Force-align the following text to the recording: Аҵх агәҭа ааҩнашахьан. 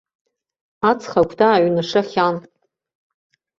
Аҵх 0.89 1.11
агәҭа 1.21 1.45
ааҩнашахьан. 1.49 2.35